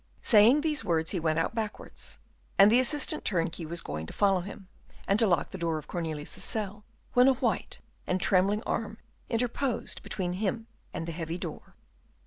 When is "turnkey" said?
3.23-3.67